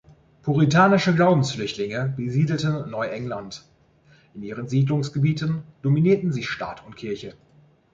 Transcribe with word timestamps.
Puritanische 0.41 1.13
Glaubensflüchtlinge 1.13 2.11
besiedelten 2.17 2.89
Neu-England; 2.89 3.63
in 4.33 4.41
ihren 4.41 4.67
Siedlungsgebieten 4.67 5.61
dominierten 5.83 6.33
sie 6.33 6.41
Staat 6.41 6.83
und 6.87 6.95
Kirche. 6.95 7.35